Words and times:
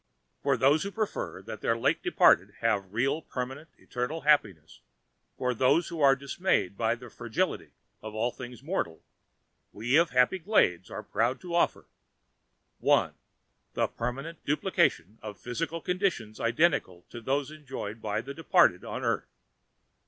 "For 0.41 0.57
those 0.57 0.81
who 0.81 0.89
prefer 0.89 1.43
that 1.43 1.61
their 1.61 1.77
late 1.77 2.01
departed 2.01 2.55
have 2.61 2.91
really 2.91 3.23
permanent, 3.29 3.69
eternal 3.77 4.21
happiness, 4.21 4.81
for 5.37 5.53
those 5.53 5.89
who 5.89 6.01
are 6.01 6.15
dismayed 6.15 6.75
by 6.75 6.95
the 6.95 7.11
fragility 7.11 7.73
of 8.01 8.15
all 8.15 8.31
things 8.31 8.63
mortal, 8.63 9.03
we 9.71 9.97
of 9.97 10.09
HAPPY 10.09 10.39
GLADES 10.39 10.89
are 10.89 11.03
proud 11.03 11.39
to 11.41 11.53
offer: 11.53 11.85
"1. 12.79 13.13
The 13.75 13.85
permanent 13.89 14.43
duplication 14.43 15.19
of 15.21 15.39
physical 15.39 15.81
conditions 15.81 16.39
identical 16.39 17.05
to 17.11 17.21
those 17.21 17.51
enjoyed 17.51 18.01
by 18.01 18.21
the 18.21 18.33
departed 18.33 18.83
on 18.83 19.03
Earth. 19.03 19.29